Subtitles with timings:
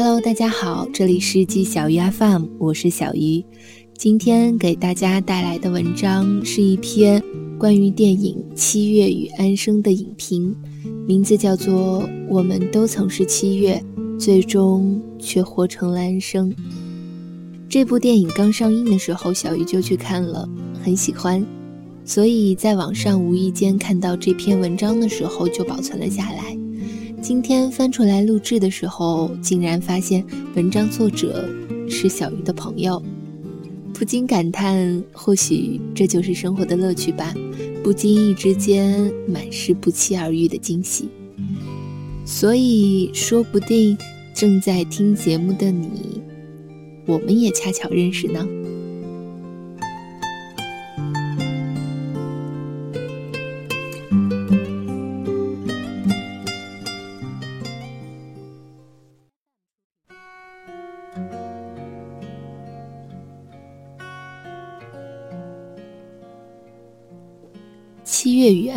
[0.00, 3.44] Hello，大家好，这里是季小鱼 FM，我是小鱼。
[3.96, 7.20] 今天给大家带来的文章是一篇
[7.58, 10.54] 关于电影《七月与安生》的影评，
[11.04, 13.82] 名字叫做《我们都曾是七月，
[14.20, 16.48] 最终却活成了安生》。
[17.68, 20.48] 这部电影刚上映的时候，小鱼就去看了，
[20.80, 21.44] 很喜欢，
[22.04, 26.56] 所以在网上无意间看到这篇文章的时候，就保存了下来。
[27.28, 30.24] 今天翻出来录制的时候，竟然发现
[30.54, 31.46] 文章作者
[31.86, 33.02] 是小鱼的朋友，
[33.92, 37.34] 不禁感叹：或许这就是生活的乐趣吧，
[37.84, 41.10] 不经意之间满是不期而遇的惊喜。
[42.24, 43.98] 所以说不定
[44.32, 46.22] 正在听节目的你，
[47.04, 48.48] 我们也恰巧认识呢。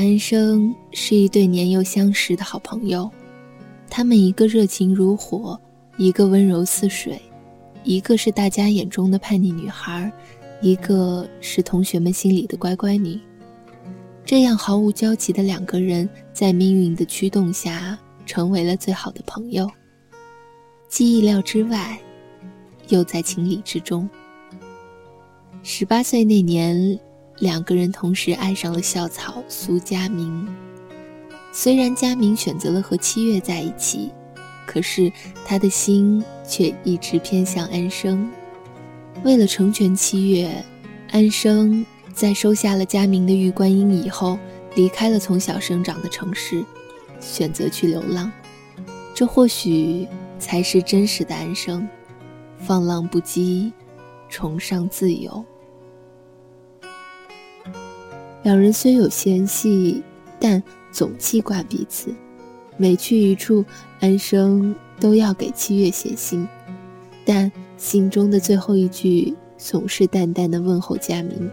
[0.01, 3.07] 安生是一对年幼相识的好朋友，
[3.87, 5.61] 他们一个热情如火，
[5.95, 7.21] 一个温柔似水，
[7.83, 10.11] 一个是大家眼中的叛逆女孩，
[10.59, 13.21] 一个是同学们心里的乖乖女。
[14.25, 19.69] 这样毫无交集的两个人，在命运的驱动下，成为了最好的朋友。
[20.89, 21.95] 既意料之外，
[22.87, 24.09] 又在情理之中。
[25.61, 26.99] 十八岁那年。
[27.41, 30.47] 两个人同时爱上了校草苏佳明。
[31.51, 34.11] 虽然佳明选择了和七月在一起，
[34.67, 35.11] 可是
[35.43, 38.29] 他的心却一直偏向安生。
[39.23, 40.63] 为了成全七月，
[41.09, 41.83] 安生
[42.13, 44.37] 在收下了佳明的玉观音以后，
[44.75, 46.63] 离开了从小生长的城市，
[47.19, 48.31] 选择去流浪。
[49.15, 51.89] 这或许才是真实的安生，
[52.59, 53.71] 放浪不羁，
[54.29, 55.43] 崇尚自由。
[58.43, 60.01] 两人虽有嫌隙，
[60.39, 62.13] 但总记挂彼此。
[62.77, 63.63] 每去一处，
[63.99, 66.47] 安生都要给七月写信，
[67.23, 71.49] 但信中的最后一句总是淡淡的问候佳明。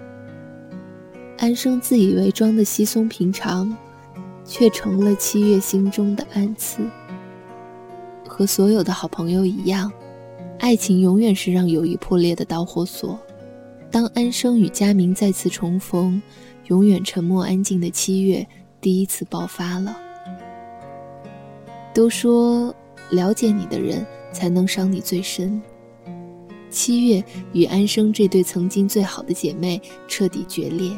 [1.36, 3.76] 安生自以为装的稀松平常，
[4.44, 6.80] 却成了七月心中的暗刺。
[8.26, 9.92] 和所有的好朋友一样，
[10.58, 13.18] 爱情永远是让友谊破裂的导火索。
[13.90, 16.22] 当安生与佳明再次重逢。
[16.68, 18.46] 永远沉默安静的七月
[18.80, 19.94] 第一次爆发了。
[21.92, 22.74] 都说
[23.10, 25.60] 了解你的人才能伤你最深。
[26.70, 30.92] 七月与安生这对曾经最好的姐妹彻底决裂。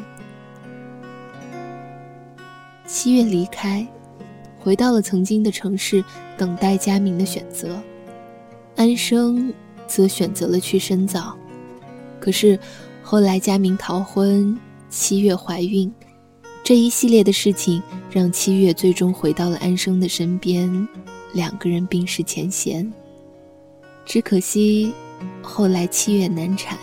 [2.85, 3.87] 七月离开，
[4.59, 6.03] 回到了曾经的城市，
[6.37, 7.81] 等待佳明的选择。
[8.75, 9.53] 安生
[9.87, 11.35] 则选择了去深造。
[12.19, 12.59] 可是
[13.01, 14.59] 后来佳明逃婚。
[14.91, 15.89] 七月怀孕，
[16.65, 17.81] 这一系列的事情
[18.11, 20.85] 让七月最终回到了安生的身边，
[21.31, 22.91] 两个人冰释前嫌。
[24.05, 24.93] 只可惜，
[25.41, 26.77] 后来七月难产，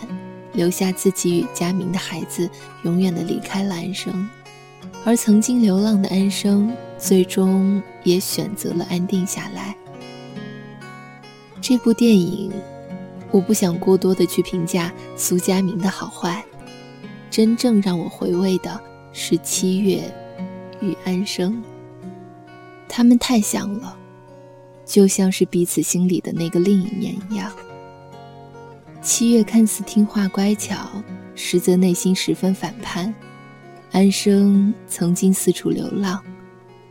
[0.53, 2.49] 留下自己与佳明的孩子，
[2.81, 4.27] 永远的离开了安生。
[5.05, 9.75] 而曾经流浪的安生，最终也选择了安定下来。
[11.61, 12.51] 这部电影，
[13.29, 16.43] 我不想过多的去评价苏佳明的好坏。
[17.29, 18.79] 真正让我回味的
[19.13, 20.01] 是七月
[20.81, 21.61] 与安生，
[22.87, 23.95] 他们太像了，
[24.85, 27.51] 就像是彼此心里的那个另一面一样。
[29.01, 30.75] 七月看似听话乖巧，
[31.35, 33.13] 实则内心十分反叛；
[33.91, 36.21] 安生曾经四处流浪，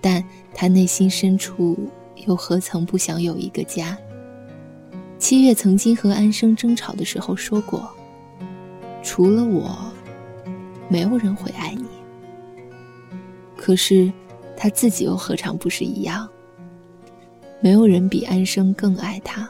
[0.01, 0.25] 但
[0.55, 1.77] 他内心深处
[2.27, 3.99] 又何曾不想有一个家？
[5.19, 7.91] 七月曾经和安生争吵的时候说过
[9.03, 9.77] ：“除了我。”
[10.89, 11.85] 没有人会爱你，
[13.57, 14.11] 可是
[14.57, 16.29] 他自己又何尝不是一样？
[17.61, 19.49] 没有人比安生更爱他。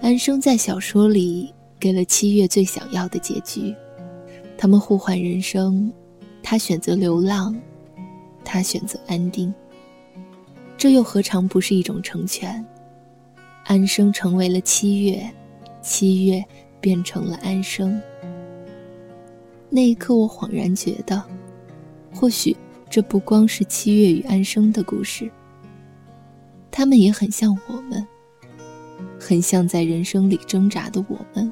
[0.00, 3.74] 安生在小说里给了七月最想要的结局，
[4.58, 5.92] 他们互换人生，
[6.42, 7.54] 他选择流浪，
[8.44, 9.54] 他选择安定。
[10.76, 12.64] 这又何尝不是一种成全？
[13.64, 15.32] 安生成为了七月，
[15.80, 16.44] 七月。
[16.82, 17.98] 变成了安生。
[19.70, 21.22] 那一刻，我恍然觉得，
[22.12, 22.54] 或许
[22.90, 25.30] 这不光是七月与安生的故事，
[26.70, 28.06] 他们也很像我们，
[29.18, 31.50] 很像在人生里挣扎的我们。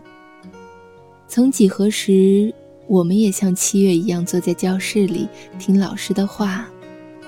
[1.27, 2.53] 曾几何时，
[2.89, 5.29] 我们也像七月一样坐在教室里
[5.59, 6.69] 听老师的话，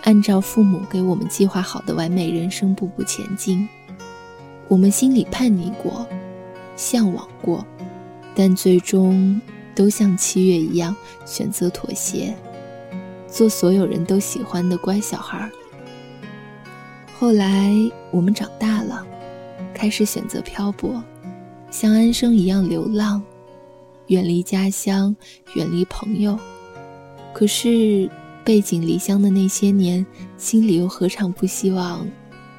[0.02, 3.66] 按照父母给我们计划好的完美人生步步前进。
[4.69, 6.06] 我们心里叛逆过，
[6.76, 7.64] 向往过，
[8.34, 9.40] 但最终
[9.75, 10.94] 都像七月一样
[11.25, 12.34] 选择妥协，
[13.26, 15.50] 做所有人都喜欢的乖小孩。
[17.19, 17.73] 后来
[18.11, 19.06] 我们长大了，
[19.75, 21.02] 开始选择漂泊，
[21.70, 23.23] 像安生一样流浪，
[24.08, 25.14] 远离家乡，
[25.55, 26.38] 远离朋友。
[27.32, 28.11] 可是。
[28.44, 30.05] 背井离乡的那些年，
[30.37, 32.05] 心里又何尝不希望，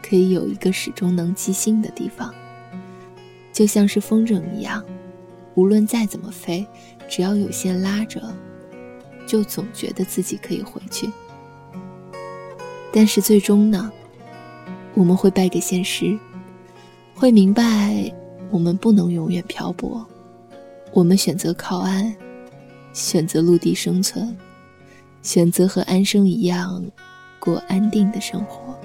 [0.01, 2.33] 可以有一个始终能寄信的地方？
[3.51, 4.81] 就像是风筝一样，
[5.55, 6.65] 无论再怎么飞，
[7.07, 8.21] 只要有线拉着，
[9.27, 11.09] 就总觉得自己可以回去。
[12.91, 13.91] 但是最终呢，
[14.93, 16.17] 我们会败给现实，
[17.15, 18.11] 会明白
[18.49, 20.05] 我们不能永远漂泊，
[20.91, 22.15] 我们选择靠岸，
[22.93, 24.35] 选择陆地生存。
[25.21, 26.83] 选择和安生一样，
[27.39, 28.77] 过安定的生活。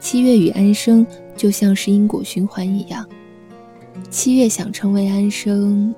[0.00, 1.06] 七月与安生
[1.36, 3.08] 就像是因果循环一样，
[4.10, 5.94] 七月想成为安生，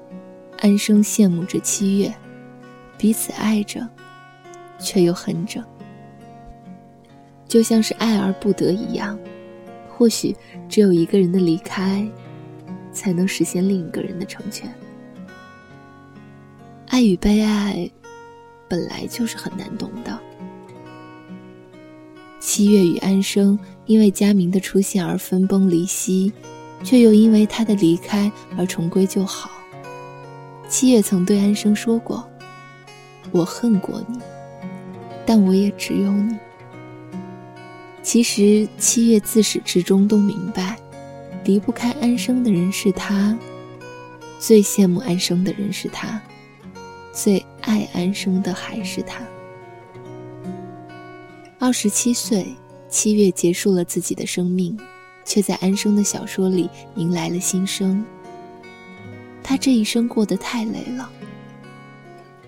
[0.58, 2.14] 安生羡慕着七月，
[2.96, 3.86] 彼此爱着，
[4.78, 5.64] 却又恨着，
[7.46, 9.18] 就像是爱而不得一样。
[9.88, 10.36] 或许
[10.68, 12.06] 只有一个人的离开，
[12.92, 14.72] 才能实现另一个人的成全。
[16.86, 17.90] 爱与被爱。
[18.70, 20.20] 本来就是很难懂的。
[22.38, 26.30] 七月与安生因为佳明的出现而分崩离析，
[26.82, 29.50] 却又因为他的离开而重归就好。
[30.68, 32.28] 七月曾对安生说过
[33.32, 34.18] ：“我恨过你，
[35.24, 36.36] 但我也只有你。”
[38.02, 40.78] 其实七月自始至终都明白，
[41.44, 43.36] 离不开安生的人是他，
[44.38, 46.20] 最羡慕安生的人是他。
[47.12, 49.20] 最爱安生的还是他。
[51.58, 52.46] 二十七岁，
[52.88, 54.78] 七月结束了自己的生命，
[55.28, 58.02] 却在安生的小说里迎来了新生。
[59.42, 61.10] 他这一生过得太累了，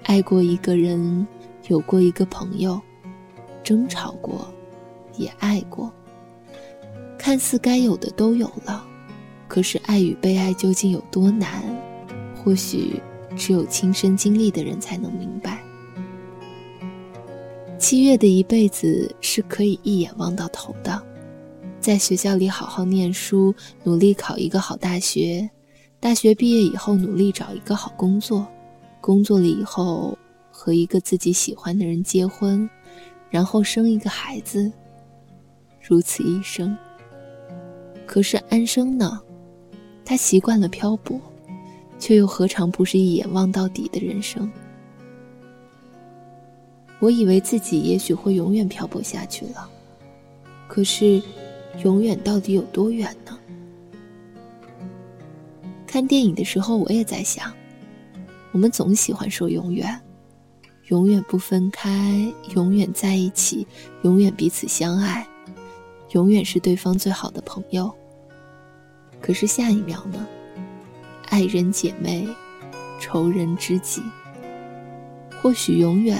[0.05, 1.27] 爱过一个人，
[1.69, 2.81] 有过一个朋友，
[3.62, 4.50] 争吵过，
[5.17, 5.93] 也爱过，
[7.19, 8.82] 看似该有的都有了，
[9.47, 11.62] 可是爱与被爱究竟有多难？
[12.43, 13.00] 或许。
[13.37, 15.62] 只有亲身经历的人才能明白，
[17.79, 21.00] 七月的一辈子是可以一眼望到头的。
[21.81, 23.55] 在学校里好好念书，
[23.85, 25.49] 努力考一个好大学；
[25.99, 28.44] 大学毕业以后，努力找一个好工作；
[29.00, 30.17] 工作了以后，
[30.50, 32.69] 和一个自己喜欢的人结婚，
[33.31, 34.71] 然后生一个孩子。
[35.81, 36.77] 如此一生。
[38.06, 39.19] 可是安生呢？
[40.05, 41.21] 他习惯了漂泊。
[41.99, 44.50] 却又何尝不是一眼望到底的人生？
[46.99, 49.69] 我以为自己也许会永远漂泊下去了，
[50.67, 51.23] 可是，
[51.82, 53.38] 永远到底有多远呢？
[55.87, 57.52] 看电影的时候，我也在想，
[58.52, 60.00] 我们总喜欢说永远，
[60.87, 63.67] 永远不分开，永远在一起，
[64.02, 65.26] 永远彼此相爱，
[66.12, 67.93] 永远是对方最好的朋友。
[69.20, 70.26] 可是下一秒呢？
[71.26, 72.28] 爱人姐妹，
[73.00, 74.02] 仇人知己。
[75.43, 76.19] 或许永远，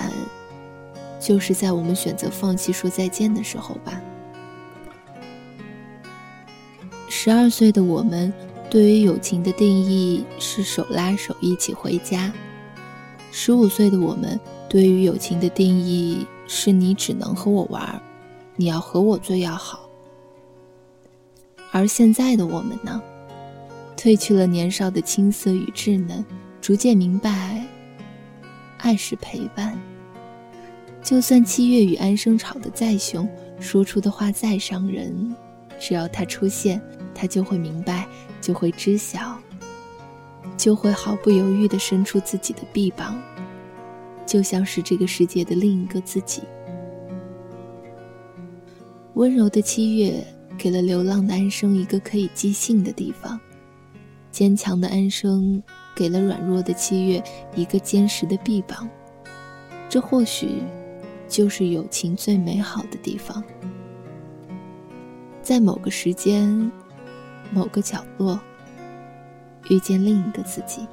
[1.21, 4.01] 就是在我们选择放弃说再见的时候吧。
[7.23, 8.33] 十二岁的我们，
[8.71, 12.33] 对于友情的定义是手拉手一起回家；
[13.31, 18.01] 十五岁的我们，对于友情的定义是你只能和我玩，
[18.57, 19.87] 你要和我最要好。
[21.71, 23.03] 而现在的我们呢？
[23.99, 26.25] 褪去了年少的青涩与稚嫩，
[26.59, 27.67] 逐渐明白，
[28.79, 29.79] 爱是陪伴。
[31.03, 33.29] 就算七月与安生吵得再凶，
[33.61, 35.37] 说出的话再伤人，
[35.81, 36.81] 只要他出现，
[37.13, 38.07] 他就会明白，
[38.41, 39.37] 就会知晓，
[40.57, 43.21] 就会毫不犹豫地伸出自己的臂膀，
[44.27, 46.43] 就像是这个世界的另一个自己。
[49.15, 50.25] 温柔的七月
[50.57, 53.41] 给了流浪的安生一个可以寄信的地方。
[54.31, 55.61] 坚强的安生
[55.97, 57.23] 给了软弱的七月
[57.57, 58.89] 一个坚实的臂膀，
[59.89, 60.63] 这或许
[61.29, 63.43] 就是友情最美好的地方。
[65.51, 66.71] 在某个时间、
[67.53, 68.39] 某个角落，
[69.69, 70.87] 遇见另一个自己。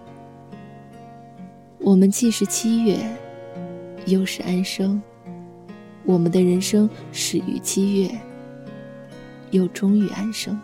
[1.78, 2.98] 我们既是七月，
[4.08, 5.00] 又是安生。
[6.06, 8.10] 我们的人生始于七月，
[9.52, 10.60] 又终于安生。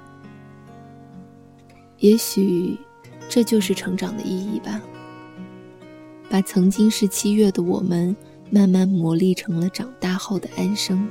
[2.00, 2.76] 也许，
[3.30, 4.82] 这就是成长的意义吧。
[6.32, 8.16] 把曾经是七月的我们
[8.50, 11.08] 慢慢磨砺成了长大后的安生。